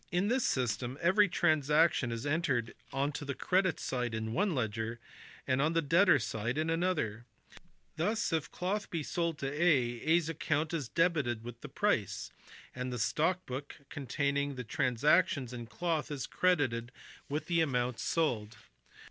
[0.11, 4.99] In this system every transaction is entered on the credit side in one ledger,
[5.45, 7.27] and on the debtor side in another;
[7.97, 12.31] thus, if cloth be sold to A, A s account is debited with the price,
[12.75, 16.91] and the stock book con taining the transactions in cloth is credited
[17.29, 18.25] with the amount IMPROVEMENTS INTRODUCED.
[18.25, 18.57] 193 sold.